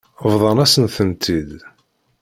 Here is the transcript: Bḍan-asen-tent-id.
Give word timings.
Bḍan-asen-tent-id. 0.31 1.49